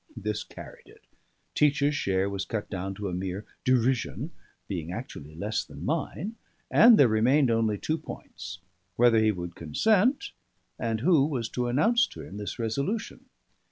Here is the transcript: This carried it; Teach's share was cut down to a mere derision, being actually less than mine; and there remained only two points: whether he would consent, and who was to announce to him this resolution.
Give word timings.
This 0.17 0.43
carried 0.43 0.87
it; 0.87 1.05
Teach's 1.53 1.93
share 1.95 2.27
was 2.27 2.43
cut 2.43 2.71
down 2.71 2.95
to 2.95 3.07
a 3.07 3.13
mere 3.13 3.45
derision, 3.63 4.31
being 4.67 4.91
actually 4.91 5.35
less 5.35 5.63
than 5.63 5.85
mine; 5.85 6.37
and 6.71 6.97
there 6.97 7.07
remained 7.07 7.51
only 7.51 7.77
two 7.77 7.99
points: 7.99 8.57
whether 8.95 9.19
he 9.19 9.31
would 9.31 9.53
consent, 9.53 10.31
and 10.79 11.01
who 11.01 11.23
was 11.27 11.49
to 11.49 11.67
announce 11.67 12.07
to 12.07 12.21
him 12.23 12.37
this 12.37 12.57
resolution. 12.57 13.25